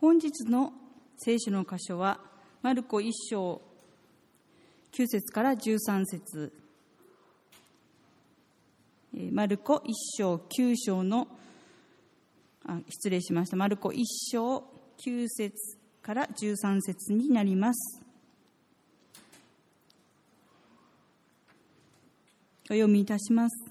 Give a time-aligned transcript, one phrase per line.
[0.00, 0.72] 本日の
[1.18, 2.20] 聖書の箇所は、
[2.62, 3.60] マルコ1章
[4.92, 6.52] 9節から13節。
[9.30, 11.28] マルコ1章9章の
[12.64, 13.58] あ失礼しました。
[13.58, 14.64] マルコ1章
[15.04, 15.52] 9節
[16.00, 18.00] から13節になります。
[22.70, 23.70] お読みいたします。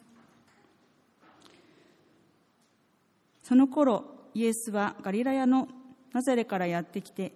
[3.41, 4.05] その頃
[4.35, 5.67] イエスはガリラヤの
[6.13, 7.33] ナザレからやってきて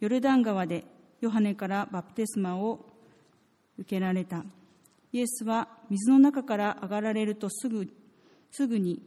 [0.00, 0.84] ヨルダン川で
[1.20, 2.84] ヨハネからバプテスマを
[3.78, 4.44] 受けられた。
[5.12, 7.88] イエスは水の中から上がられるとすぐ
[8.50, 9.02] すぐに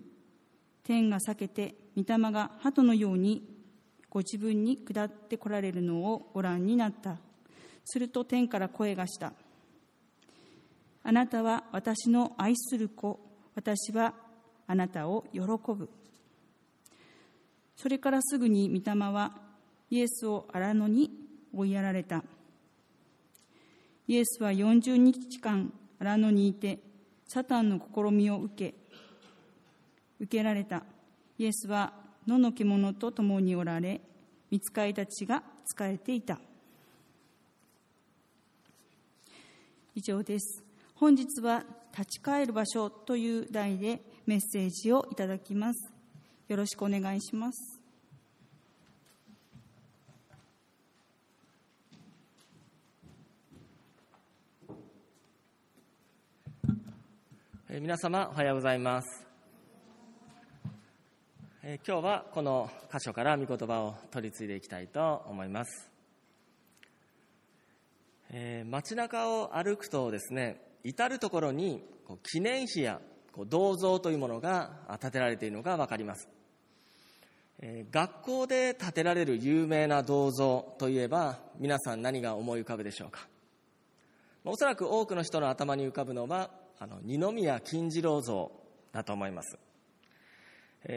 [0.83, 3.43] 天が裂けて御霊が鳩のように
[4.09, 7.17] ご自分に下ってこられるのをご覧になった。
[7.85, 9.33] すると天から声がした。
[11.03, 13.19] あなたは私の愛する子。
[13.55, 14.13] 私は
[14.67, 15.89] あなたを喜ぶ。
[17.81, 19.31] それからすぐに御霊は
[19.89, 21.11] イエスを荒野に
[21.55, 22.25] 追いやられた。
[24.05, 26.79] イエスは40日間荒野にいて
[27.25, 28.75] サタンの試みを受け
[30.19, 30.83] 受けられた。
[31.37, 31.93] イエスは
[32.27, 34.01] 野の獣と共におられ
[34.51, 36.37] 見つかりたちが仕えていた。
[39.95, 40.65] 以上です。
[40.95, 41.63] 本日は
[41.97, 45.98] 立ち返る場所という題でメッセージをいただきます。
[46.49, 47.79] よろしくお願いします。
[57.69, 59.25] 皆様おはようございます、
[61.61, 65.91] え今日はこの箇所から御言葉を取り継いでいきたいと思います、
[68.31, 72.99] えー、街中を歩くとですね至る所にこう記念碑や
[73.31, 76.27] こう銅像というものが建てられているのが分かります、
[77.91, 83.27] 学校で建てられる有名な銅像といえば皆さん何が思い浮かぶでしょうか？
[84.45, 88.51] おそらく多くの人の頭に浮かぶのはあの二宮金次郎像
[88.93, 89.59] だと思います、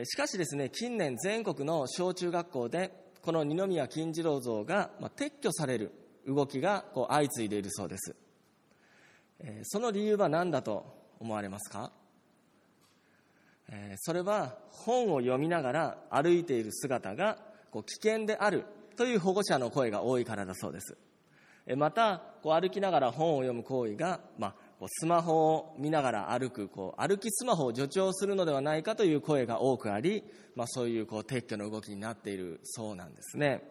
[0.05, 5.93] しかしですね近年全国の小中学校でこの二宮金次郎像が、撤去される
[6.27, 8.15] 動きがこう相次いでいるそうです、
[9.65, 10.87] その理由は何だと
[11.19, 11.91] 思われますか、
[13.97, 17.39] それは本を読みながら歩いている姿が
[17.71, 20.97] こう危険であるという保護者の声が多いからだそうです。
[21.77, 24.55] またこう歩きながら本を読む行為が、まあ、
[24.89, 30.25] スマホを見ながら歩くこう歩きスマホを助長するのではないかという声が多くあり、
[30.56, 33.62] まあ、そういうこう撤去の動きになっているそうなんですね、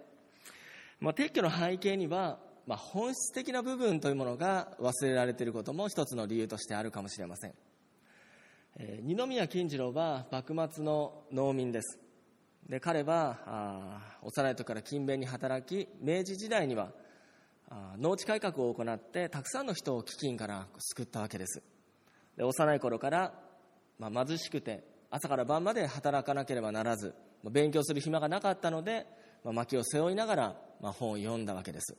[1.02, 7.54] まあ、撤去の背景には、まあ、本質的な部分というものが忘れられていることも一つの理由としてあるかもしれません、
[8.80, 12.00] 二宮金次郎は幕末の農民です。
[12.68, 16.92] で彼は幼い時から勤勉に働き明治時代には
[17.98, 21.62] 農地改革を行ってたくさんの人を飢饉から救ったわけです。
[22.38, 23.34] で幼い頃から、
[24.00, 29.06] まあ、貧しくて朝から晩まで働かなければならず勉強する暇がなかったので、
[29.44, 31.98] まあ、薪を背負いながら、まあ、本を読んだわけです、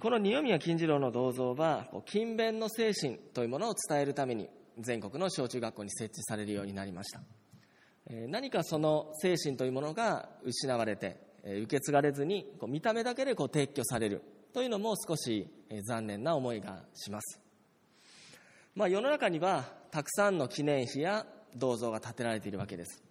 [0.00, 7.20] この二宮金次郎の銅像は勤勉の精神というものを伝えるために全国の小中学校に設置されるようになりました、
[8.28, 14.22] 何かその精神というものが失われて受け継がれずに見た目だけで撤去される
[14.52, 15.48] というのも少し
[15.86, 17.40] 残念な思いがします、
[18.74, 21.24] まあ、世の中にはたくさんの記念碑や
[21.54, 23.02] 銅像が建てられているわけです。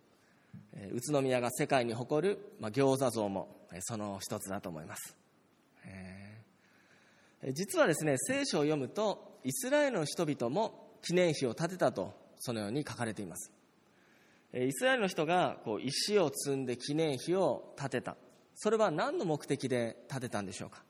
[0.93, 5.16] 宇都宮が世界に誇る、まあ、餃子像もその一つだと思います。
[7.53, 13.51] 実はですね聖書を読むとイスラエルの人々も記念碑を建てたとそのように書かれています。
[14.53, 18.17] イスラエルの人がこう石を積んで記念碑を建てた。
[18.55, 20.83] それは何の目的で建てたんでしょうか。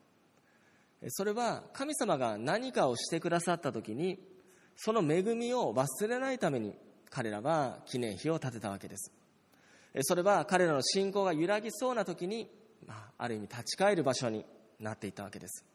[1.09, 4.19] それは神様が何かをしてくださった時に
[4.75, 6.75] その恵みを忘れないために
[7.09, 9.11] 彼らは記念碑を建てたわけです。
[10.01, 12.49] それは彼らの信仰が揺らぎそうな時に、
[12.87, 14.45] あ、ある意味立ち返る場所に
[14.79, 15.65] なっていたわけです。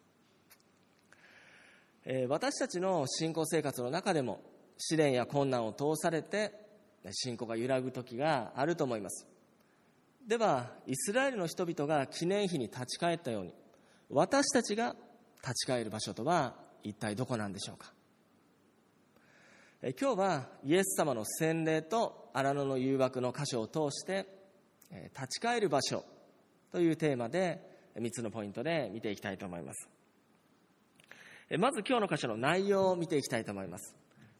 [2.29, 4.41] 私たちの信仰生活の中でも
[4.77, 6.53] 試練や困難を通されて
[7.13, 9.29] 信仰が揺らぐ時があると思います。
[10.27, 13.55] ではイスラエルの人々が記念碑に立ち返ったように
[14.09, 14.97] 私たちが
[15.43, 16.55] 立ち返る場所とは
[16.85, 17.93] 一体どこなんでしょうか？
[20.01, 24.27] 今日はイエス様の洗礼と荒野の誘惑の箇所を通して
[25.15, 26.05] 立ち返る場所
[26.71, 27.61] というテーマで
[27.97, 29.89] 3つのポイントで見ていきたいと思います。
[31.59, 33.95] まず今日の箇所の内容を見ていきたいと思います。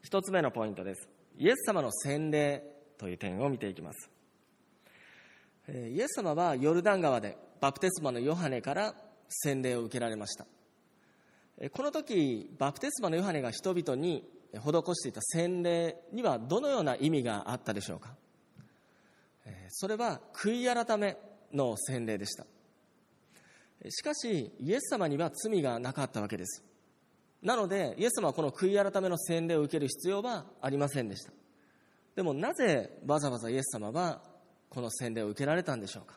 [0.09, 1.09] 1つ目のポイントです。
[1.37, 2.63] イエス様の洗礼
[2.97, 4.11] という点を見ていきます。
[5.69, 8.95] イエス様はヨルダン川でバプテスマのヨハネから
[9.29, 10.47] 洗礼を受けられました。
[11.71, 14.61] この時バプテスマのヨハネが人々に施
[14.95, 18.17] していた洗礼にはどのような意味があったでしょうか。
[19.69, 21.17] それは悔い改め
[21.53, 22.47] の洗礼でした。
[23.91, 26.65] しかしイエス様には罪がなかったわけです。
[27.43, 31.33] なのでイエス様はこの悔い改めの洗礼を受ける必要はありませんでした。
[32.15, 34.23] でもなぜわざわざイエス様は
[34.69, 36.15] この洗礼を受けられたんでしょうか、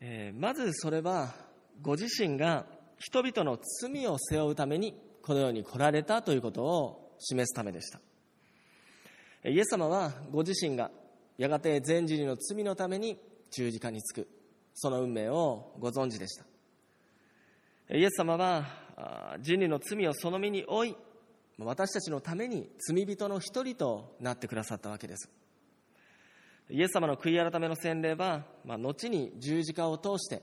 [0.00, 1.34] えー、まずそれは
[1.82, 2.66] ご自身が
[2.98, 8.00] 人々の罪を背負うためにこのように来られたということを示すためでした。
[9.48, 10.90] イエス様はご自身が
[11.36, 13.18] やがて全人類の罪のために
[13.50, 14.28] 十字架につく
[14.74, 16.53] その運命をご存知でした。
[17.90, 18.66] イエス様は
[19.40, 20.96] 人類の罪をその身に負い
[21.58, 25.30] 私たちのために罪人の一人となってくださったわけです。
[26.70, 30.42] イエス様の悔い改めの洗礼は、まあ、後に十字架を通して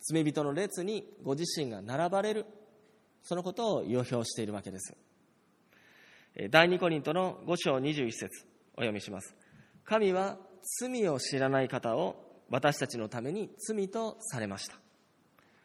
[0.00, 2.46] 罪人の列にご自身が並ばれる
[3.22, 4.96] そのことを予表しているわけです。
[6.50, 9.34] 第二コリントの5章21節お読みします。
[9.84, 10.38] 神は
[10.80, 12.16] 罪を知らない方を
[12.48, 14.76] 私たちのために罪とされました。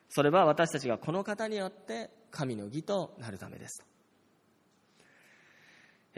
[0.09, 3.83] それは私たちがこの方によって神の義となるためです。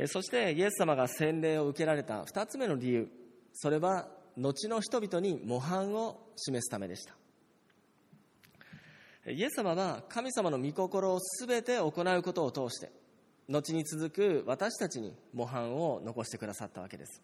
[0.06, 3.10] そしてイエス様が洗礼を受けられた2つ目の理由。
[3.54, 4.08] それは
[4.38, 7.16] 後の人々に模範を示すためでした。
[9.32, 12.92] イエス様は神様の御心を全て行うことを通して
[13.50, 17.22] 後に続く私たちに模範を残してくださったわけです。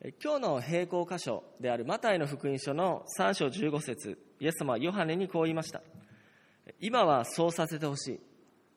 [0.00, 5.82] 今日の並行箇所であるマタイの福音書の3章15節イエス様はヨハネにこう言いました。
[6.78, 8.20] 今はそうさせてほしい。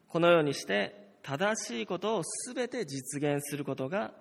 [0.07, 2.23] このようにして正しいことを
[2.55, 4.13] 全て実現することが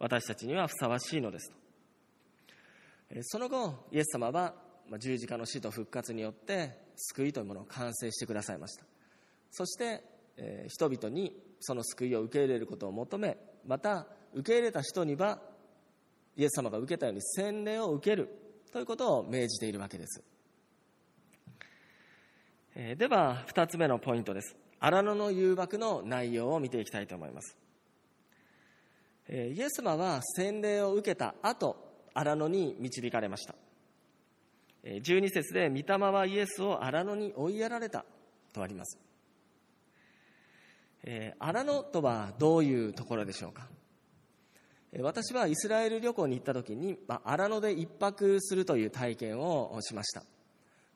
[0.00, 3.22] 私たちにはふさわしいのですと。
[3.22, 4.54] その後イエス様は
[4.98, 8.84] 十字架の死と復活によって救いというものを完成してくださいました。
[9.52, 10.02] そして
[10.66, 15.40] 人々にその救いを受け入れることを求めまた受け入れた人には
[16.38, 18.28] イエス様が受けたように洗礼を受ける。
[18.72, 20.22] ということを命じているわけです。
[22.76, 24.56] えでは2つ目のポイントです。
[24.78, 27.56] 荒野の誘惑の内容を見ていきたいと思います。
[29.26, 31.76] えイエス様は洗礼を受けた後
[32.14, 33.54] 荒野に導かれました。
[34.84, 38.04] 12節で「御霊はイエスを荒野に追いやられた」
[38.52, 38.98] とあります。
[41.02, 43.68] え荒野とはどういうところでしょうか？
[45.00, 50.22] 私はイスラエル旅行に行った時に荒野で一泊するという体験をしました。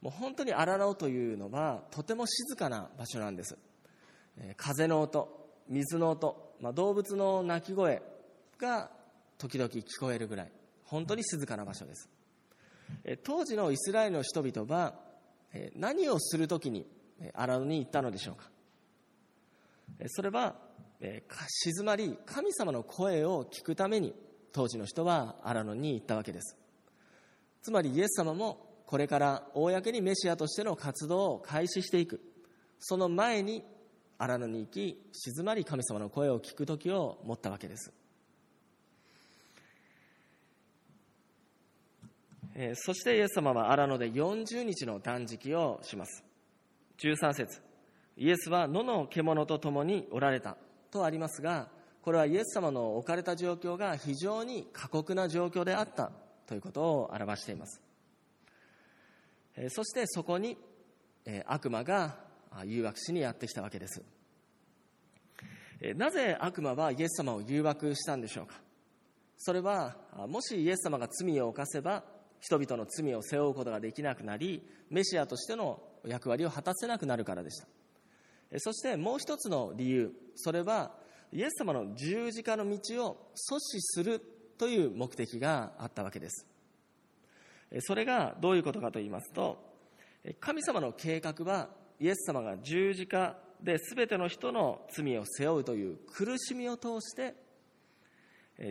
[0.00, 3.56] もう本当に荒野というのはとても静かな場所なんです。
[4.56, 8.02] 風の音水の音、まあ、動物の鳴き声
[8.58, 8.90] が
[9.38, 10.52] 時々聞こえるぐらい。
[10.84, 12.08] 本当に静かな場所です。
[13.22, 14.94] 当時のイスラエルの人々は
[15.76, 16.86] 何をする時に
[17.34, 18.50] 荒野に行ったのでしょうか。
[20.08, 20.56] それは
[21.49, 24.14] 静まり神様の声を聞くために
[24.52, 26.56] 当時の人は荒野に行ったわけです。
[27.62, 32.20] つまりイエス様もこれから公にメシアとしての活動を開始していく。
[32.78, 33.64] その前に
[34.19, 37.93] 荒野に行き静まり神様の声を聞く時を持ったわけです、
[42.75, 46.23] そしてイエス様は荒野で40日の断食をします。
[46.99, 47.61] 13節。
[48.16, 50.56] イエスは野の獣と共におられた。
[50.92, 51.68] とありますが
[52.02, 56.12] これはイエス様の置かれた状況が非常に過酷な状況であった
[56.46, 57.80] ということを表しています。
[59.70, 60.56] そしてそこに
[61.46, 62.16] 悪魔が
[62.64, 64.02] 誘惑しにやってきたわけです。
[65.96, 68.54] なぜ悪魔はイエス様を誘惑したんでしょうか？
[69.38, 69.96] それは
[70.28, 72.04] もしイエス様が罪を犯せば
[72.40, 77.66] 人々の罪を背負うことができなくなりメシアとしての役割を果たせなくなるからでした。
[78.59, 80.92] そしてもう一つの理由それは
[81.32, 84.21] イエス様の十字架の道を阻止する
[84.59, 86.47] という目的があったわけです。
[87.80, 89.56] それがどういうことかと言いますと
[90.40, 97.35] 神様の計画はイエス様が十字架で全ての人の罪を背負うという苦しみを通して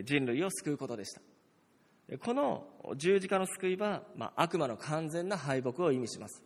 [0.04, 1.20] 人類を救うことでした。
[2.18, 6.42] この十字架の救いは、まあ、悪魔の完全な敗北を意味します。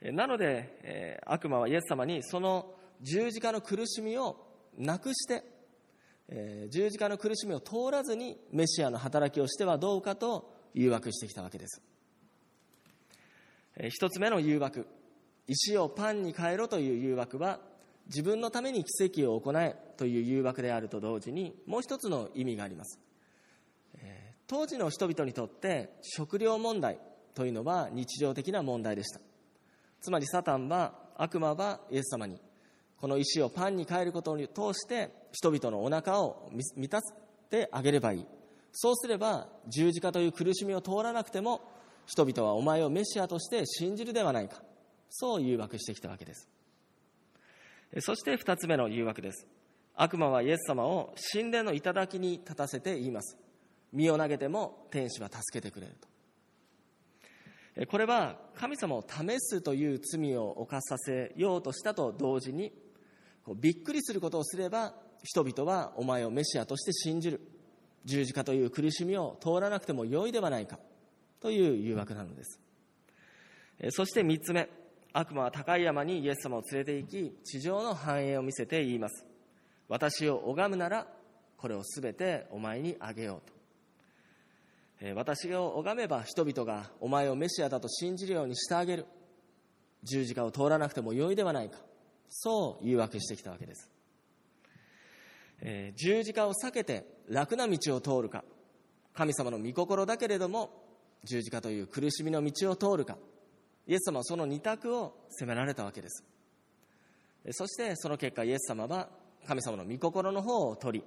[0.00, 4.36] なので悪魔はイエス様にその十字架の苦しみを
[4.76, 5.42] なくして
[6.28, 11.82] え十字架の苦しみを通らずにメシアの働きをしてはどうかと誘惑してきたわけです。
[13.76, 14.86] え一つ目の誘惑。
[15.46, 17.60] 石をパンに変えろという誘惑は
[18.06, 23.00] 自分のために奇跡を行えという誘惑であると同時にもう一つの意味があります。
[24.46, 26.98] 当時の人々にとって食料問題
[27.34, 29.20] というのは日常的な問題でした。
[30.00, 32.40] つまりサタンは悪魔はイエス様に
[33.00, 37.12] この石をパンに変えることを通して人々のお腹を満たし
[37.50, 38.26] てあげればいい。
[38.72, 41.62] そうすれば十字架という苦しみを通らなくても
[42.06, 44.62] 人々はお前をメシアとして信じるではないか。
[45.10, 46.48] そう誘惑してきたわけです。
[48.00, 49.46] そして二つ目の誘惑です。
[49.94, 53.36] 悪魔はイエス様を神殿の頂に立たせて言います。
[53.92, 56.08] 身を投げても天使は助けてくれると。
[57.86, 62.72] これは神様を試すという罪を犯させようとしたと同時に
[63.56, 67.40] びっくりすることをすれば人々はお前をメシアとして信じる。
[68.04, 70.78] 十字架という苦しみを通らなくてもよいではないか。
[71.40, 72.60] という誘惑なのです。
[73.90, 74.68] そして三つ目。
[75.12, 79.24] 悪魔は高い山にイエス様を連れて行き地上の繁栄を見せて言います。
[79.88, 81.06] 私を拝むなら
[81.56, 83.57] これを全てお前にあげようと。
[85.14, 89.06] 私を拝めば人々がお前をメシアだと信じるようにしてあげる。
[90.02, 91.78] 十字架を通らなくてもよいではないか。
[92.28, 93.90] そう誘惑してきたわけです、
[95.62, 98.44] えー、十字架を避けて楽な道を通るか。
[99.14, 100.70] 神様の御心だけれども
[101.24, 103.16] 十字架という苦しみの道を通るか。
[103.86, 106.24] イエス様はその二択を責められたわけです。
[107.52, 109.08] そしてその結果イエス様は
[109.46, 111.04] 神様の御心の方を取り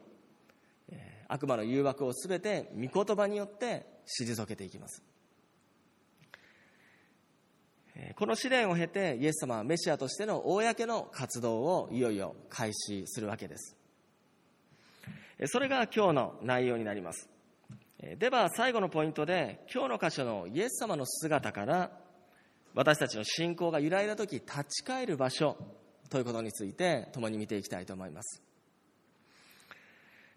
[1.31, 5.01] 悪魔の誘惑をすべて御言葉によって退けていきます。
[8.15, 13.77] この試練を経てイエス様はメシアとしての公の活動をいよいよ開始するわけです。
[15.47, 17.29] それが今日の内容になります。
[18.17, 21.91] では最後のポイントで今日の箇所のイエス様の姿から
[22.73, 25.57] 私たちの信仰が揺らいだ時立ち返る場所
[26.09, 28.41] ということについて共に見ていきたいと思います。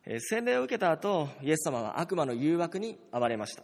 [0.07, 3.63] 洗礼を受けた後、イエス様は悪魔の誘惑に遭われました。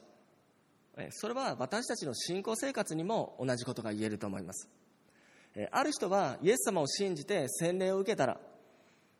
[1.10, 4.68] それは私たちの信仰生活にも同じことが言えると思います。
[5.70, 8.40] ある人はイエス様を信じて洗礼を受けたら、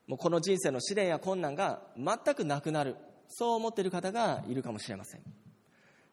[0.07, 2.97] もうこの人生の試練や困難が全くなくなる。
[3.29, 5.23] そう思っている方がいるかもしれません。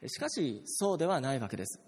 [0.07, 1.81] しかし、そうではないわけです。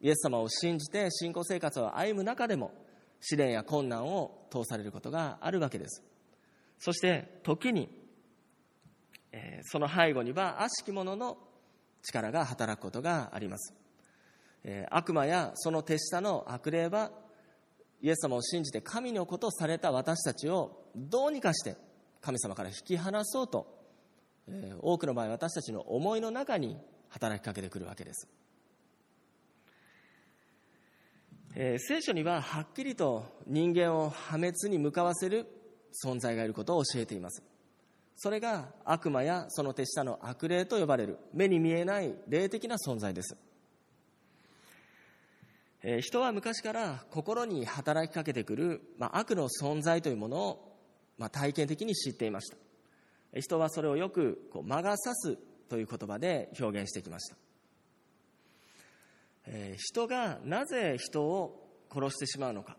[0.00, 2.72] イエス様を信じて信仰生活を歩む中でも、
[3.20, 6.02] 試練や困難を通されることがあるわけです。
[6.78, 7.99] そして、時に
[9.32, 11.38] えその背後には悪しき者の
[12.02, 13.74] 力が働くことがあります、
[14.64, 17.10] え悪魔やその手下の悪霊は
[18.02, 21.76] イエス様を信じて神のことをされた私たちをどうにかして
[22.20, 23.66] 神様から引き離そうと、
[24.48, 28.28] え多くの場合私たちの思いの中に働きかけてくるわけです、
[31.54, 35.46] え聖書にははっきりと人間を破滅に向かわせる
[36.04, 37.49] 存在がいることを教えています。
[38.22, 43.34] それが悪魔やその手下の悪霊と呼ばれる目に見えない霊的な存在です。
[45.82, 50.76] え人は昔から心に働きかけてくる、まあ、悪の存在というものを、
[51.16, 52.58] まあ、体験的に知っていました。
[53.40, 55.38] 人はそれをよくこう魔が差す
[55.70, 57.36] という言葉で表現してきました。
[59.46, 62.76] え人がなぜ人を殺してしまうのか。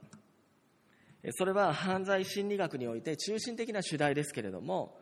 [1.32, 5.01] それは犯罪心理学において中心的な主題ですけれども、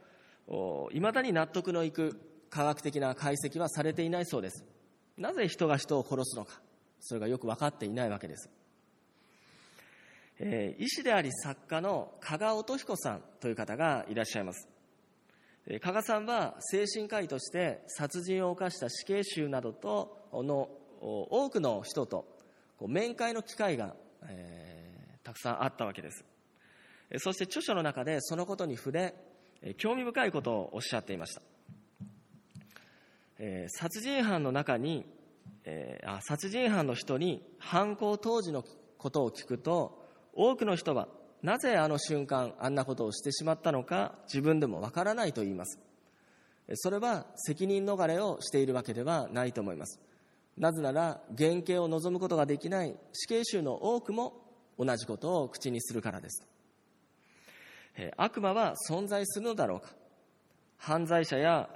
[0.91, 4.65] いまだに納得のいく科学的な解析はされていないそうです。
[5.17, 6.61] なぜ人が人を殺すのか、
[6.99, 8.49] それがよく分かっていないわけです。
[10.39, 14.67] えー、医師であり作家の加賀音彦さんという方がいらっしゃいます。
[15.81, 20.69] 加賀さんは精神科医として殺人を犯した死刑囚などとの
[21.01, 22.25] 多くの人と
[22.79, 26.25] 面会の機会が、えー、たくさんあったわけです。
[27.17, 29.13] そして著書の中でそのことに触れ、
[29.77, 31.41] 興味深いことをおっしゃっていました。
[33.39, 35.05] えー、殺人犯の中に、
[35.63, 38.63] えー、あ殺人犯の人に犯行当時の
[38.97, 41.07] ことを聞くと多くの人は
[41.41, 45.79] なぜあの瞬間あんなことをしてしまったのか自分でもわからないと言います。
[46.75, 49.99] それは責任逃れをしているわけではないと思います。
[50.57, 54.33] なぜなら原型を望むことができない死刑囚の多くも
[54.77, 56.45] 同じことを口にするからです。
[58.17, 59.89] 悪魔は存在するのだろうか。
[60.77, 61.69] 犯罪者や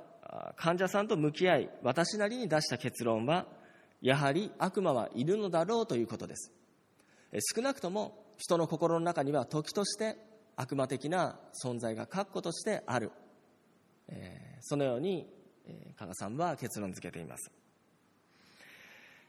[0.55, 3.45] 患者さんと向き合い私なりに出した結論は
[4.01, 6.51] やはり悪魔はいるのだろうということです。
[7.55, 10.17] 少なくとも人の心の中には時として
[10.55, 13.11] 悪魔的な存在が確固としてある、
[14.61, 15.27] そのように、
[15.65, 17.51] え加賀さんは結論付けています、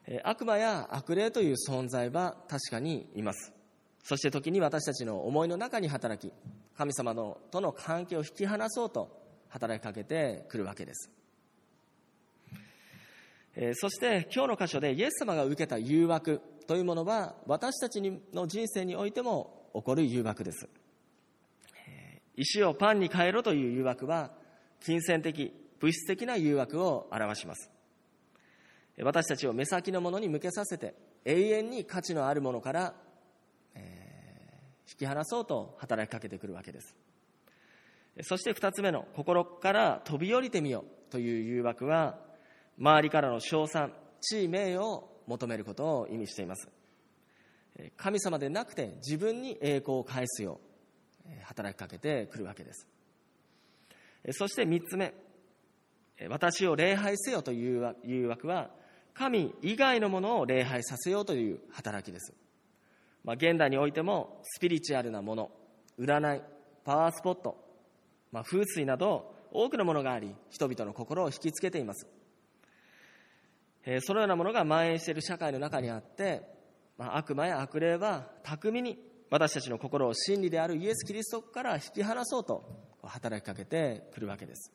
[0.06, 3.52] え悪魔や悪霊という存在は確かにいます。
[4.02, 6.32] そして時に私たちの思いの中に働き
[6.76, 11.10] 神様のとの関係を引き離そうと働きかけてくるわけです。
[13.56, 18.02] えそして今日の箇所でイエス様が受けた誘惑というものは私たち
[18.32, 20.68] の人生においても起こる誘惑です。
[22.36, 24.32] 石をパンに変えろという誘惑は
[24.80, 27.70] 金銭的物質的な誘惑を表します。
[29.02, 32.94] 私たちを目先のものに向けさせて永遠に価値のあるものから、
[34.94, 36.94] 引き離そうと働きかけてくるわけです。
[38.22, 42.18] そして二つ目の心から飛び降りてみようという誘惑は
[42.78, 46.68] 周りからの称賛地位名誉を求めることを意味しています。
[47.96, 50.60] 神様でなくて自分に栄光を返すよ
[51.26, 52.86] う働きかけてくるわけです。
[54.32, 55.12] そして三つ目
[56.28, 58.70] 私を礼拝せよという誘惑は
[59.12, 62.32] 神以外のものを礼拝させようという働きです、
[63.24, 65.50] まあ、現代においてもスピリチュアルなもの
[65.98, 66.42] 占い
[66.84, 67.56] パワースポット、
[68.30, 72.06] まあ、風水など多くのものがあり人々の心を引きつけています。
[73.86, 76.42] えそのようなものが蔓延している社会の中にあって、
[76.96, 78.98] まあ、悪魔や悪霊は巧みに
[79.30, 82.64] 私たちの心を真理であるイエス・キリストから引き離そうと
[83.02, 84.72] 働きかけてくるわけです。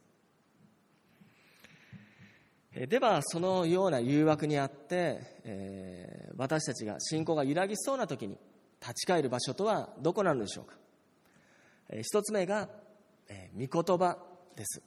[2.74, 8.38] ではそのような誘惑にあって、えー、私たちが信仰が揺らぎそうな時に
[8.80, 10.76] 立ち返る場所とはどこなのでしょうか、
[11.90, 12.70] えー、一つ目が、
[13.28, 14.18] えー、御言葉
[14.56, 14.84] です。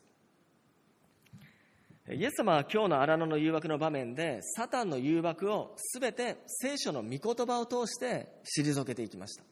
[2.11, 8.29] イエス様は今日の荒野の誘惑の場面でサタンの誘惑を全て聖書の御言葉を通して
[8.61, 9.45] 退けていきました。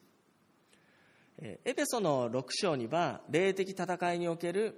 [1.42, 4.74] エペソの6章には霊的戦いにおける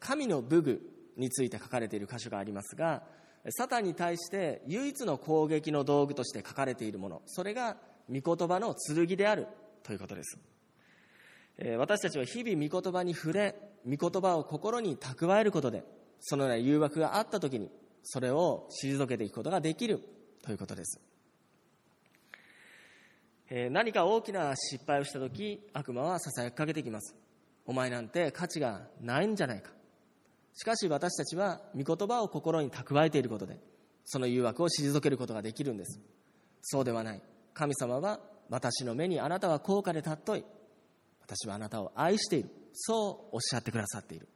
[0.00, 3.02] 神の武具について書かれている箇所がありますが
[3.50, 7.76] サタンに対して唯一の攻撃の道具として書かれているものそれが
[8.08, 9.46] 御言葉の剣である
[9.82, 10.38] ということです。
[11.76, 13.54] 私たちは日々御言葉に触れ
[13.86, 15.84] 御言葉を心に蓄えることで
[16.20, 17.70] そのような誘惑があった時に
[18.02, 20.00] それを退けていくことができる
[20.42, 21.00] ということです。
[23.70, 27.14] 何か大きな失敗をした時悪魔はささやきかけてきます。
[27.66, 29.70] お前なんて価値がないんじゃないか。
[30.54, 33.58] しかし私たちは御言葉を心に蓄えていることで
[34.04, 36.00] その誘惑を退けることができるんです。
[36.62, 37.22] そうではない。
[37.54, 40.44] 神様は私の目にあなたは高価で尊い。
[41.20, 42.50] 私はあなたを愛している。
[42.72, 44.28] そうおっしゃってくださっている。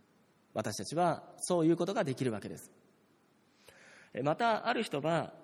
[0.55, 2.71] 私たちはそういうことができるわけです。
[4.23, 5.35] またある人は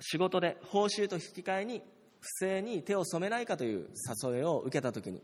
[0.00, 1.82] 仕事で報酬と引き換えに
[2.20, 3.88] 不正に手を染めないかという
[4.22, 5.22] 誘いを受けた時に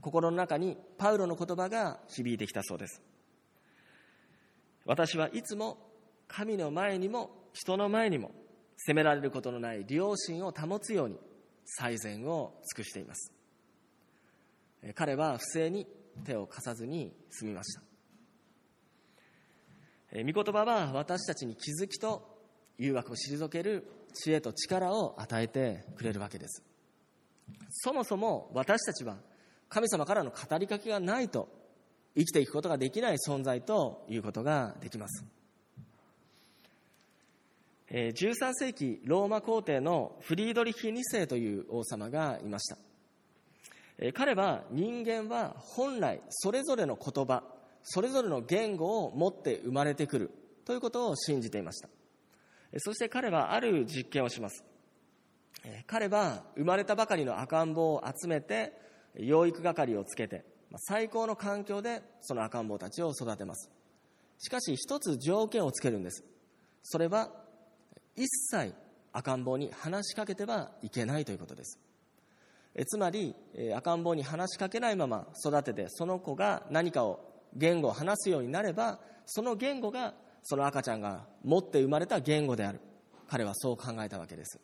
[0.00, 3.02] 心の中にパウロの言葉が響いてきたそうです。
[4.84, 5.78] 私はいつも
[6.28, 8.30] 神の前にも人の前にも
[8.76, 11.18] 責められることのない良心を保つように
[11.64, 13.32] 最善を尽くしています。
[14.94, 15.86] 彼は不正に
[16.24, 17.82] 手を貸さずに済みました。
[20.12, 22.40] 御言葉は私たちに気づきと
[22.78, 26.64] 誘惑を退ける知恵と力を与えてくれるわけです。
[27.70, 29.18] そもそも私たちは
[29.68, 31.48] 神様からの語りかけがないと
[32.16, 35.24] 生きていくことができない存在ということができます。
[37.90, 42.78] 13世紀ローマ皇帝のフリードリヒ2世という王様がいました。
[44.12, 47.42] 彼は人間は本来それぞれの言葉
[47.82, 50.30] それぞれの言語を持って生まれてくる
[50.64, 51.88] ということを信じていました。
[52.78, 54.64] そして彼はある実験をします。
[55.86, 58.72] 彼は生まれたばかりの赤ん坊を集めて
[59.14, 60.44] 養育係をつけて
[60.78, 63.70] 最高の環境でその赤ん坊たちを育てます。
[64.38, 66.24] しかし一つ条件をつけるんです。
[66.82, 67.30] それは
[68.16, 68.74] 一切
[69.12, 71.78] 赤ん坊に話しかけてはいけないということです。
[72.86, 73.34] つまり
[73.74, 77.20] 赤ん坊に話しかけないまま育ててその子が何かを
[77.54, 82.80] 言語を話すようになればその言語がその赤ちゃんが持って生まれた言語である。
[83.28, 84.60] 彼はそう考えたわけです。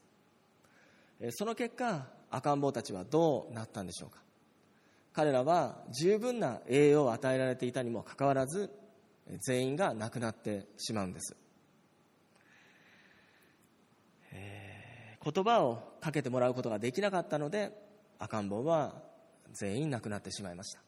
[1.30, 4.25] その結果赤ん坊たちはどうなったんでしょうか。
[5.16, 8.70] 彼らは十分な栄養を与えられていたにもかかわらず
[9.40, 11.34] 全員が亡くなってしまうんです、
[14.32, 17.72] えー、言葉をかけてもらうことができなかったので
[18.18, 18.92] 赤ん坊は
[19.52, 20.80] 全員亡くなってしまいました。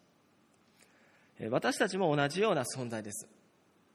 [1.50, 3.28] 私たちも同じような存在です。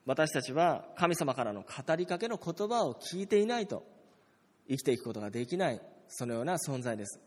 [0.06, 3.84] 私たちは神様からの語りかけの言葉を聞いていないと
[4.70, 7.20] 生きていくことができないそのような存在です。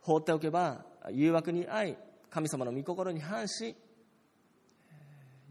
[0.00, 1.96] 放っておけば誘惑に遭い
[2.30, 3.76] 神様の御心に反し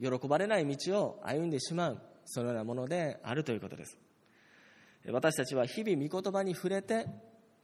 [0.02, 3.98] 喜ばれない道を歩んでしまうそのようなものであるということです
[5.12, 7.08] 私たちは日々御言葉に触れて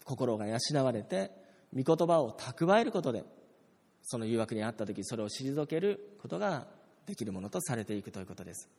[0.03, 1.31] 心が養われて
[1.73, 3.23] 御言葉を蓄えることで
[4.03, 6.67] その誘惑にあった時それを退けることが
[7.05, 8.69] できるものとされていくということです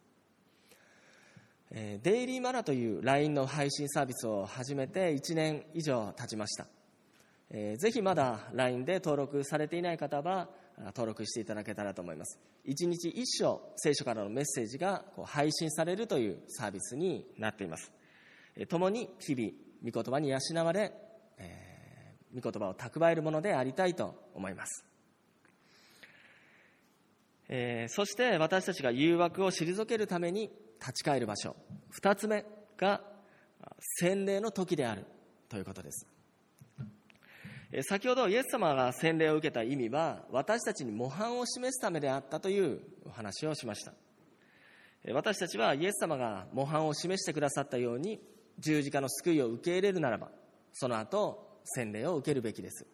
[1.71, 6.67] えデイリーマナという LINE の配信サービスを始めて1年以上経ちました。
[7.51, 10.49] えぜひまだ LINE で登録されていない方は
[10.87, 12.39] 登録していただけたらと思います。
[12.67, 17.93] 1日1章聖書からのメッセージがこう配信されるというサービスになっています。
[18.57, 19.53] えー共に日々、
[19.85, 20.93] 御言葉に養われ、
[21.39, 21.77] えー
[22.35, 24.85] 御言葉を蓄えるものでありたいと思います。
[27.49, 31.55] えそして私たちが誘惑を退けるために立ち返る場所
[31.91, 32.45] 二つ目
[32.77, 33.03] が
[34.01, 35.07] 洗礼の時である
[35.49, 36.07] ということです
[37.83, 43.93] 先ほどイエス様が洗礼を受けた意味は私たちに模範を示すためであったというお話をしました。
[45.13, 48.21] 私たちはイエス様が模範を示してくださったように
[48.59, 50.31] 十字架の救いを受け入れるならば
[50.73, 52.87] その後洗礼を受けるべきです。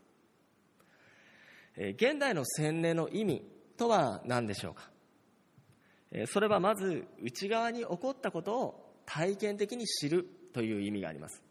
[1.76, 3.42] 現代の洗礼の意味
[3.76, 4.90] とは何でしょうか？
[6.26, 11.42] それはまず内側に起こったことを体験的に知るという意味があります。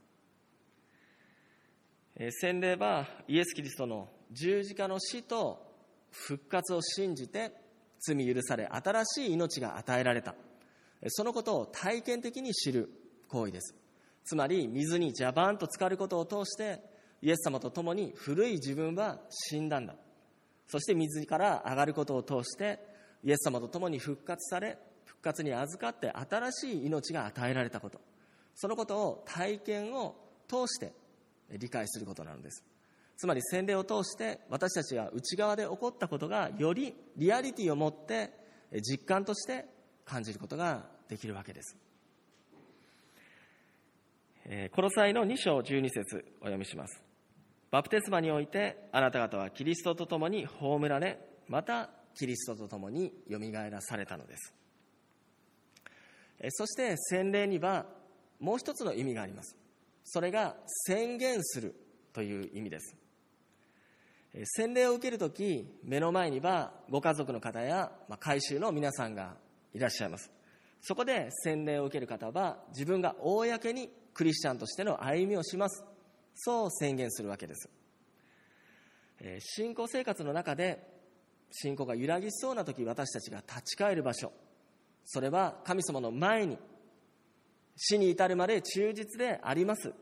[2.29, 5.65] 洗礼はイエス・キリストの十字架の死と
[6.11, 7.51] 復活を信じて
[7.99, 10.35] 罪許され新しい命が与えられた。
[11.07, 12.91] そのことを体験的に知る
[13.27, 13.75] 行為です。
[14.23, 16.79] つまり水にジャバンと浸かることを通して
[17.23, 19.95] イエス様と共に古い自分は死んだんだ。
[20.67, 22.79] そして水から上がることを通して
[23.23, 27.99] イエス様と共に復活され復活に預かって新しい命が与えられたこと。
[28.53, 30.15] そのことを体験を
[30.47, 30.93] 通して
[31.57, 32.63] 理解することなのです。
[33.17, 38.31] つまり洗礼を通して私たちが内側で起こったことがよりリアリティを持って
[38.81, 39.65] 実感として
[40.05, 41.77] 感じることができるわけです。
[44.45, 47.01] えーコロサイの2章12節お読みします。
[47.69, 54.53] バプテスマにおいてあなた方はキリストと共に葬られまたキリストと共によみがえらされたのです。
[56.39, 57.85] えそして洗礼には
[58.39, 59.55] もう一つの意味があります。
[60.03, 60.55] それが
[60.87, 61.75] 宣言する
[62.13, 62.95] という意味です。
[64.33, 69.35] え洗礼を受けるとき目の前にはご家族の方や、改宗の皆さんが
[69.73, 70.31] いらっしゃいます。
[70.81, 75.83] そこで洗礼を受ける方は自分が公にクリスチャンとしての歩みをします。
[76.33, 77.69] そう宣言するわけです。
[79.39, 80.87] 信仰生活の中で
[81.51, 84.31] 信仰が揺らぎそうな時私たちが立ち返る場所。
[85.05, 86.57] それは神様の前に
[87.83, 89.93] 死に至るまで忠実であります。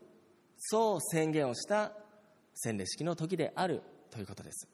[0.58, 1.92] そう宣言をした
[2.54, 4.68] 洗礼式の時であるということです。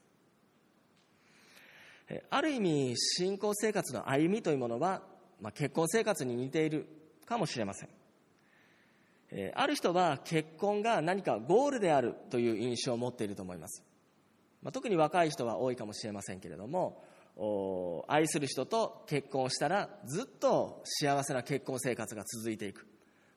[2.30, 5.02] ある意味信仰生活の歩みというものは、
[5.40, 6.86] まあ、結婚生活に似ている
[7.24, 7.88] かもしれません。
[9.54, 13.82] ある人は結婚が何かゴールであるという印象を持っていると思います、
[14.62, 17.02] まあ、特に若い人は多いかもしれませんけれども
[18.06, 22.86] 愛する人と結婚したらずっと幸せな結婚生活が続いていく、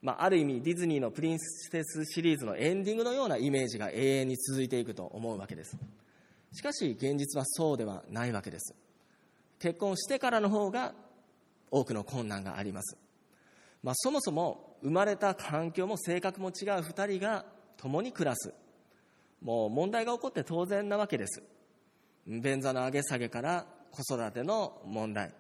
[0.02, 5.78] まあ、ある意味ディズニーのプリンセスシリーズのエンディングのようなイメージが永遠に続いていくと思うわけです。
[6.54, 8.74] しかし現実はそうではないわけです。
[9.60, 10.94] 結婚してからの方が
[11.70, 12.98] 多くの困難があります。
[13.84, 17.46] まあ、そもそも生まれた環境も性格も違う2人が
[17.78, 18.54] 共に暮らす。
[19.42, 21.44] もう問題が起こって当然なわけです。
[22.26, 25.34] 便座の上げ下げから子育ての問題、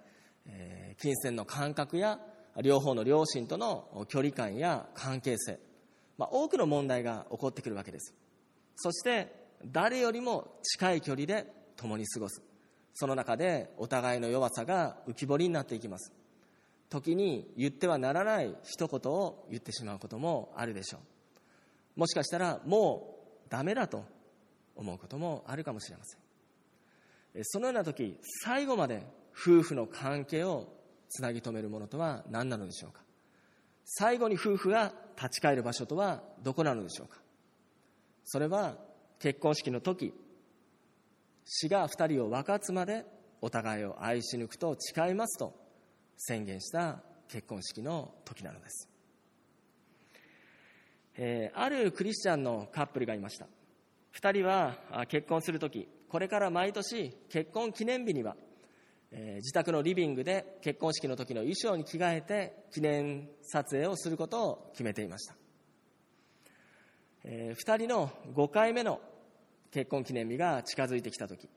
[0.47, 2.19] えー金銭の感覚や
[2.61, 5.59] 両方の両親との距離感や関係性、
[6.17, 8.13] まあ、多くの問題が起こってくるわけです。
[8.75, 9.33] そして
[9.65, 12.41] 誰よりも近い距離で共に過ごす。
[12.93, 16.11] その中でお互いの弱さが浮き彫りになっていきます。
[16.89, 20.97] 時に言ってはならない一言を言ってしまうこともあるでしょ
[21.95, 21.99] う。
[21.99, 24.03] もしかしたらもうダメだと
[24.75, 27.43] 思うこともあるかもしれません。
[27.43, 30.67] そのような時最後まで夫婦の関係を
[31.09, 33.01] つなぎ止めるものとは何なのでしょうか？
[33.85, 37.17] 最後に夫婦が立ち返る場所とはどこなのでしょうか？
[38.25, 38.77] それは
[39.19, 40.13] 結婚式の時
[41.45, 43.05] 死が二人を分かつまで
[43.41, 45.53] お互いを愛し抜くと誓いますと
[46.17, 48.89] 宣言した結婚式の時なのです、
[51.17, 53.47] えーあるクリスチャンのカップルがいました。
[54.21, 58.35] 2人は結婚する時これから毎年結婚記念日には、
[59.11, 65.35] えー自宅のリビングで結婚式の時の衣装に着替えて記念撮影をすることを決めていました、
[67.23, 69.01] え2人の5回目の
[69.71, 71.49] 結婚記念日が近づいてきた時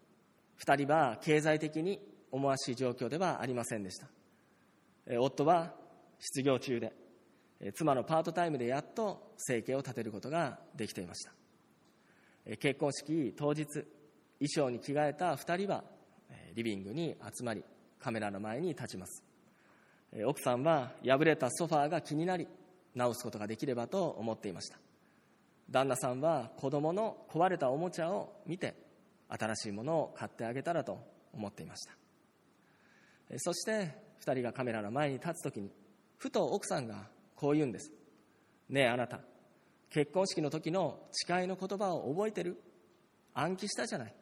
[0.65, 4.07] 2人は経済的に思わしい状況ではありませんでした。
[5.07, 5.75] えー夫は
[6.19, 6.93] 失業中で
[7.61, 11.33] えー妻のパートタイムでやっと生計を立てることができていました。
[12.47, 13.85] えー結婚式当日衣
[14.49, 15.85] 装に着替えた2人は
[16.55, 17.65] リビングに集まり
[17.99, 19.23] カメラの前に立ちます。
[20.27, 22.47] 奥さんは破れたソファーが気になり
[22.95, 24.79] 直すことができればと思っていました。
[25.71, 28.75] 旦那さんは子供の壊れたおもちゃを見て
[29.29, 30.99] 新しいものを買ってあげたらと
[31.33, 31.93] 思っていました。
[33.39, 35.71] そして2人がカメラの前に立つ時に
[36.19, 37.91] ふと奥さんがこう言うんです。
[38.69, 39.21] ねえあなた
[39.89, 42.61] 結婚式の時の誓いの言葉を覚えてる？
[43.33, 44.15] 暗記したじゃない。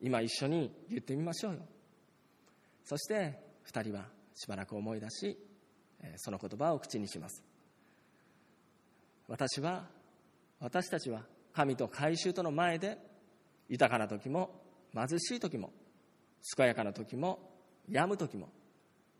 [0.00, 1.60] 今一緒に言ってみましょうよ。
[2.84, 5.38] そして2人はしばらく思い出し
[6.16, 7.42] その言葉を口にします。
[9.28, 9.86] 私は
[10.60, 12.98] 私たちは神と改宗との前で
[13.68, 14.62] 豊かな時も
[14.94, 15.72] 貧しい時も
[16.56, 17.40] 健やかな時も
[17.88, 18.48] 病む時も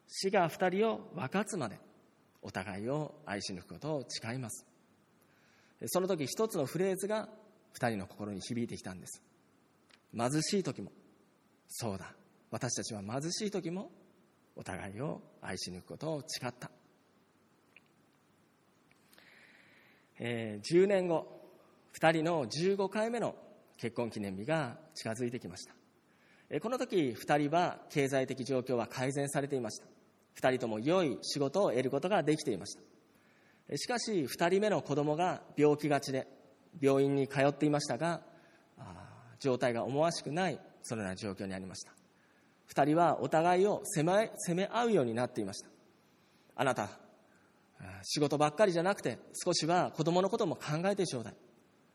[0.07, 1.79] 死が二人を分かつまで
[2.43, 4.65] お互いを愛し抜くことを誓います。
[5.87, 7.29] その時一つのフレーズが
[7.73, 9.23] 二人の心に響いてきたんです。
[10.17, 10.91] 貧しい時も。
[11.69, 12.15] そうだ。
[12.51, 13.91] 私たちは貧しい時も
[14.55, 16.71] お互いを愛し抜くことを誓った、
[20.19, 21.27] えー、10年後
[22.01, 23.35] 2人の15回目の
[23.77, 25.75] 結婚記念日が近づいてきました。
[26.61, 29.87] この時2人は経済的状況は改善されていました。
[30.41, 32.77] 2人とも良い仕事を得ることができていまし
[33.69, 33.77] た。
[33.77, 36.29] しかし2人目の子供が病気がちで
[36.81, 38.23] 病院に通っていましたが
[39.41, 41.93] 状態が思わしくないそのような状況にありました。
[42.75, 45.69] 2人はお互いを責め責め合うようになっていました。
[46.57, 46.89] あなた
[48.03, 51.35] 仕事ばっかりじゃなくて少しは子供のことも考えてちょうだい。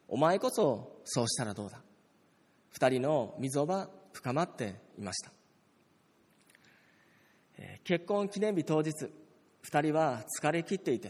[0.08, 1.82] お前こそそうしたらどうだ。
[2.77, 5.32] 2人の溝は深まっていました。
[7.84, 8.91] 結婚記念日当日
[9.63, 11.10] 2人は疲れ切っていて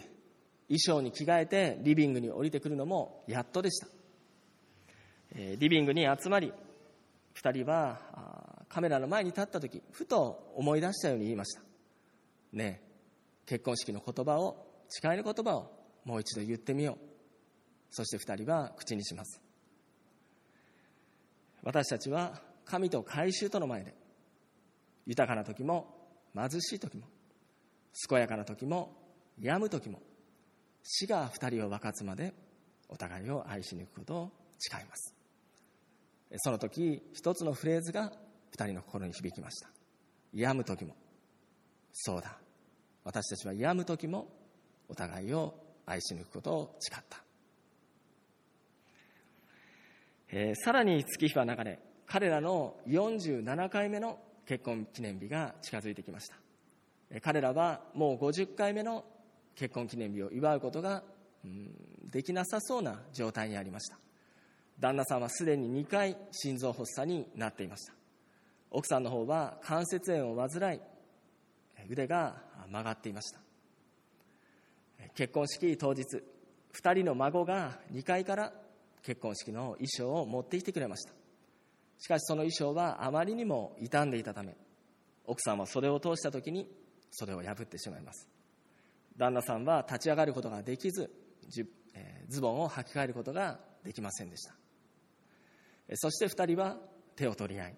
[0.68, 3.88] 衣装に着替えてリビングに降りてくるのもやっとでした。
[5.36, 6.54] リビングに集まり
[7.36, 11.62] 2人はカメラの前に立った時ふと思い出したように言いました。
[12.54, 12.92] ねえ
[13.46, 15.72] 結婚式の言葉を誓いの言葉を
[16.06, 16.98] もう一度言ってみよう。
[17.90, 19.42] そして2人は口にします。
[21.64, 23.94] 私たちは神と改宗との前で
[25.06, 27.08] 豊かな時も貧しい時も
[28.10, 28.96] 健やかな時も
[29.40, 30.02] 病む時も
[30.84, 32.34] 死が2人を分かつまで
[32.90, 35.21] お互いを愛し抜くことを誓います。
[36.38, 38.12] その時一つのフレーズが
[38.56, 39.70] 2人の心に響きました。
[40.34, 40.96] 病む時も。
[41.94, 42.38] そうだ。
[43.04, 44.28] 私たちは病む時も
[44.88, 47.18] お互いを愛し抜くことを誓った、
[50.32, 56.36] えー、さらに月日は流れ彼らの47回目の結婚記念日が近づいてきました。
[57.22, 59.04] 彼らはもう50回目の
[59.56, 61.04] 結婚記念日を祝うことが、
[61.44, 61.72] うん、
[62.10, 63.98] できなさそうな状態にありました。
[64.82, 67.94] 旦那さんはすでに2回心臓発作になっていました。
[68.72, 70.80] 奥さんの方は関節炎を患い
[71.88, 73.40] 腕が曲がっていました。
[75.14, 76.04] 結婚式当日
[76.74, 78.52] 2人の孫が2階から
[79.04, 81.14] 結婚式の衣装を持ってきてくれました。
[82.00, 84.56] しかしその衣装はあまりにも傷んでいたため
[85.26, 86.68] 奥さんは袖を通した時に
[87.12, 88.28] 袖を破ってしまいます。
[89.16, 91.12] 旦那さんは立ち上がることができず
[92.30, 94.56] ズボンを履き替えることができませんでした。
[95.96, 96.78] そして2人は
[97.16, 97.76] 手を取り合い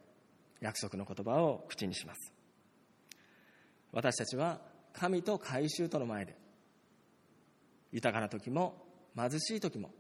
[0.62, 2.34] 約束の言葉を口にします。
[3.92, 4.60] 私たちは
[4.94, 6.36] 神と改宗との前で
[7.92, 9.92] 豊かな時も貧しい時も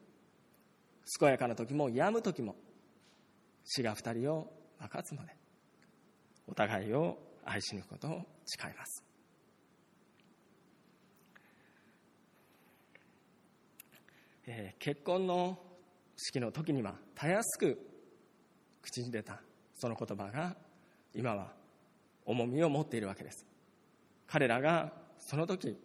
[1.19, 2.55] 健やかな時も病む時も
[3.65, 5.35] 死が二人を分かつまで
[6.47, 9.03] お互いを愛し抜くことを誓います、
[14.47, 15.59] えー、結婚の
[16.15, 17.92] 式の時にはたやすく
[18.83, 19.39] 口に出た
[19.73, 20.55] その言葉が
[21.15, 21.51] 今は
[22.25, 23.45] 重みを持っているわけです。
[24.27, 25.75] 彼らがその時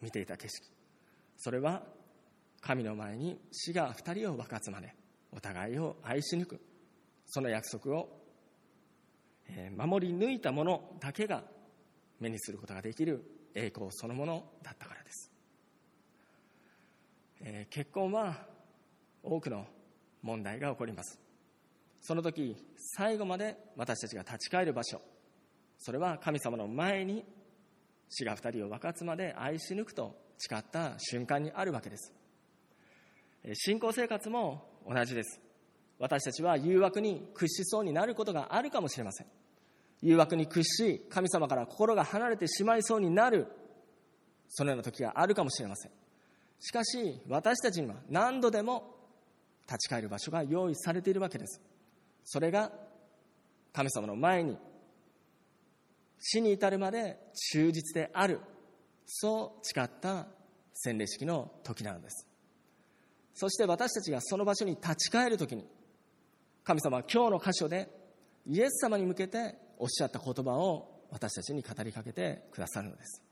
[0.00, 0.66] 見ていた景色。
[1.36, 1.82] それは
[2.60, 4.94] 神の前に死が二人を分かつまで
[5.30, 6.60] お互いを愛し抜く。
[7.26, 8.08] その約束を
[9.76, 11.42] 守り抜いた者だけが
[12.20, 13.22] 目にすることができる
[13.54, 15.30] 栄光そのものだったからです、
[17.70, 18.46] 結婚は
[19.22, 19.66] 多くの
[20.22, 21.18] 問題が起こります。
[22.06, 25.00] その時最後まで私たちが立ち返る場所。
[25.78, 27.24] それは神様の前に
[28.10, 32.12] 死が二人を分かつまで愛し抜くと誓った瞬間にあるわけです。
[33.54, 35.40] 信仰生活も同じです。
[35.98, 39.26] 私たちは誘惑に屈しそうになることがあるかもしれません。
[40.02, 43.46] 誘惑に屈し神様から心が離れてしまいそうになる。
[44.50, 45.90] そのような時があるかもしれません。
[46.60, 48.94] しかし私たちには何度でも
[49.66, 51.62] 立ち返る場所が用意されているわけです。
[52.24, 52.72] それが
[53.72, 54.56] 神様の前に
[56.18, 57.18] 死に至るまで
[57.52, 58.40] 忠実である
[59.06, 60.26] そう誓った
[60.72, 62.26] 洗礼式の時なのです。
[63.34, 65.66] そして私たちがその場所に立ち返る時に
[66.62, 67.88] 神様は今日の箇所で
[68.46, 73.22] イエス様に向けておっしゃった言葉を私たちに語りかけてくださるのです。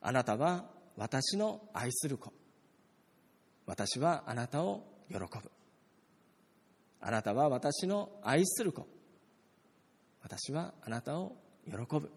[0.00, 0.64] あなたは
[0.96, 2.32] 私の愛する子。
[3.66, 5.28] 私はあなたを喜ぶ。
[7.02, 8.86] あなたは私の愛する子。
[10.22, 11.36] 私はあなたを
[11.66, 12.10] 喜ぶ。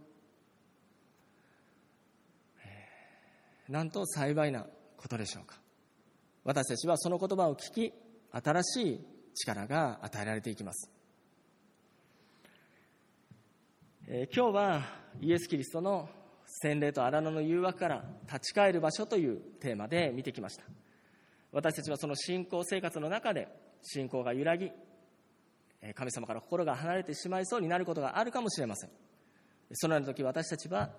[3.68, 5.60] なんと幸いなことでしょうか。
[6.44, 7.94] 私たちはその言葉を聞き
[8.32, 10.92] 新しい力が与えられていきます。
[14.08, 14.82] えー、今日は
[15.20, 16.08] イエス・キリストの
[16.46, 20.64] 洗礼と荒野の誘惑から立ち返る場所というテーマで見てきました。
[21.52, 23.48] 私たちはその信仰生活の中で
[23.86, 24.72] 信仰が揺らぎ
[25.94, 28.90] 神様から心が離れてしまいそうになることがあるかもしれません。
[29.74, 30.90] そのような時私たちは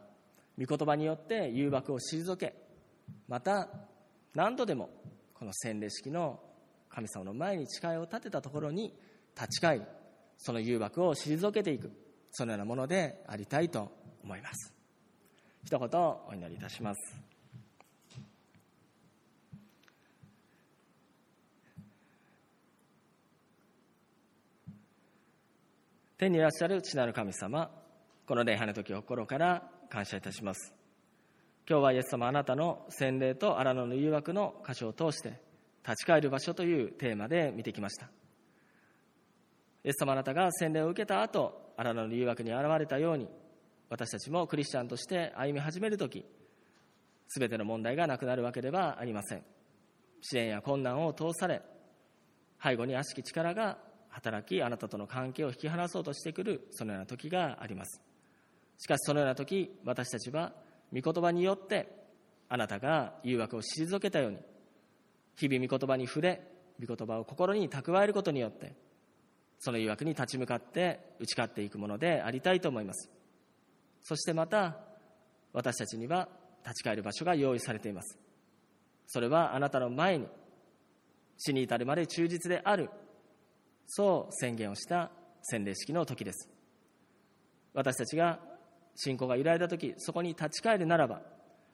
[0.59, 2.55] 御言葉によって誘惑を退け
[3.29, 3.69] また
[4.35, 4.91] 何度でも
[5.35, 6.41] この洗礼式の
[6.89, 8.95] 神様の前に誓いを立てたところに
[9.35, 9.83] 立ち返り
[10.39, 11.93] その誘惑を退けていく
[12.31, 13.91] そのようなものでありたいと
[14.23, 14.73] 思います。
[15.65, 17.36] 一言お祈りいたします。
[26.19, 27.71] 天にいらっしゃる父なる神様
[28.27, 30.75] この礼拝の時を心から感謝いたします。
[31.69, 35.43] 今日はイエス様あなたの洗礼と荒野の誘惑の箇所を通して
[35.87, 38.07] 立ち返る場所というテーマで見てきました。
[39.85, 43.29] イエス様あなたが洗礼を受けた後荒野の誘惑に現れたように
[43.91, 46.25] 私たちもクリスチャンとして歩み始める時
[47.29, 49.43] 全ての問題がなくなるわけではありません。
[50.23, 51.61] 試練や困難を通され
[52.65, 53.77] 背後に悪しき力が
[54.17, 58.01] 働きあなたとの関係を引き離そうとしてくるそのような時があります。
[58.79, 60.55] しかしそのような時私たちは
[60.91, 61.87] 御言葉によって
[62.49, 64.39] あなたが誘惑を退けたように
[65.37, 66.43] 日々御言葉に触れ
[66.81, 68.75] 御言葉を心に蓄えることによって
[69.59, 73.11] その誘惑に立ち向かって打ち勝っていくものでありたいと思います。
[74.03, 74.79] そしてまた
[75.53, 76.29] 私たちには
[76.65, 78.19] 立ち返る場所が用意されています。
[79.07, 80.27] それはあなたの前に
[81.37, 82.89] 死に至るまで忠実である
[83.87, 85.11] そう宣言をした
[85.43, 86.49] 洗礼式の時です。
[87.73, 88.41] 私たちが
[88.97, 91.21] 信仰が揺らいだ時そこに立ち返るならば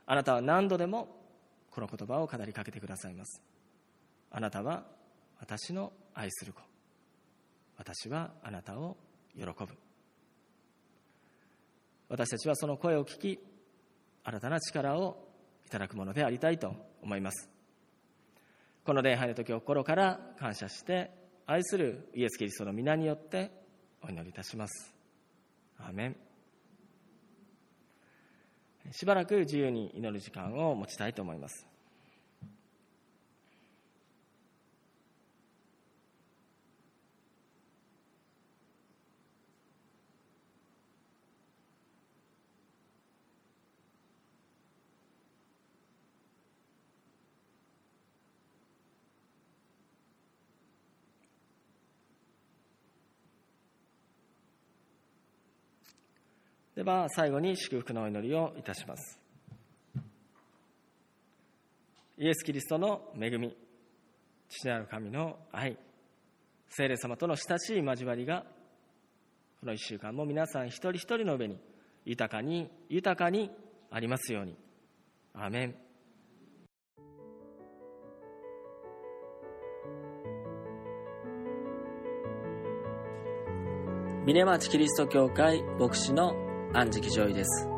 [0.06, 1.08] あなたは何度でも
[1.70, 3.40] この言葉を語りかけてくださいます。
[4.30, 4.84] あなたは
[5.40, 6.60] 私の愛する子。
[7.78, 8.96] 私はあなたを
[9.36, 9.54] 喜ぶ。
[12.08, 13.38] 私たちはその声を聞き
[14.24, 15.16] 新たな力を
[15.66, 17.48] いただくものでありたいと思います。
[18.84, 21.10] この礼拝の時を心から感謝して
[21.46, 23.50] 愛するイエス・キリストの皆によって
[24.02, 24.94] お祈りいたします。
[25.78, 26.16] アーメン。
[28.90, 31.71] しばらく自由に祈る時間を持ちたいと思います。
[56.82, 59.20] では最後に祝福のお祈りをいたします。
[62.18, 63.56] イエス・キリストの恵み
[64.48, 65.78] 父なる神の愛
[66.68, 68.44] 聖霊様との親しい交わりが
[69.60, 71.56] この1週間も皆さん一人一人の上に
[72.04, 73.52] 豊かに豊かに
[73.90, 74.56] ありますように。
[75.34, 75.74] アーメン。
[84.24, 86.41] 峰町キリスト教会牧師の
[86.74, 87.68] 安食ジョイです。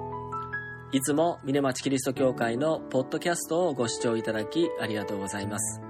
[0.92, 5.80] いつも峰町キリスト教会のポッドキャストをご視聴いただきありがとうございます。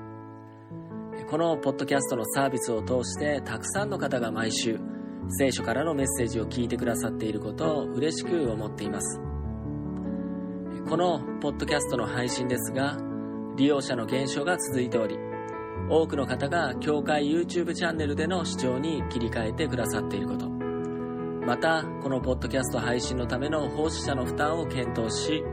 [1.28, 4.80] このポッドキャストのサービスを通してたくさんの方が毎週
[5.38, 9.20] 聖書からのメッセージを聞いてくださっていることを嬉しく思っています。
[10.88, 12.96] このポッドキャストの配信ですが
[13.56, 15.18] 利用者の減少が続いており
[15.90, 20.53] 多くの方が教会 YouTube チャンネルでの視聴に切り替えてくださっていること
[21.46, 25.44] またこのポッドキャスト配信のための奉仕者の負担を検討し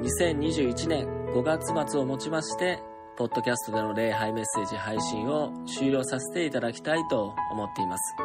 [0.00, 2.82] 2021年5月末をもちまして
[3.16, 8.16] ポッドキャストでの礼拝メッセージ配信を終了させていただきたいと思っています。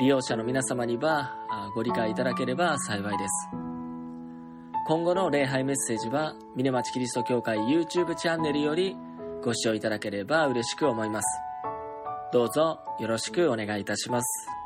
[0.00, 1.36] 利用者の皆様には
[1.74, 3.48] ご理解いただければ幸いです。
[4.86, 8.96] 今後の礼拝メッセージは峰町キリスト教会 YouTube チャンネルより
[9.44, 11.26] ご視聴いただければ嬉しく思います。
[12.32, 14.59] どうぞよろしくお願いいたします。